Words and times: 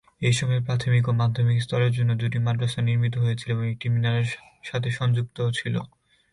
এই 0.21 0.33
সময়ে, 0.33 0.65
প্রাথমিক 0.67 1.03
ও 1.07 1.21
মাধ্যমিক 1.21 1.57
স্তরের 1.61 1.91
জন্য 1.97 2.11
দুটি 2.21 2.37
মাদ্রাসা 2.45 2.81
নির্মিত 2.81 3.15
হয়েছিল 3.23 3.49
এবং 3.51 3.65
একটি 3.73 3.87
মিনারের 3.93 4.27
সাথে 4.63 4.89
সংযুক্ত 4.99 5.37
ছিল। 5.57 5.75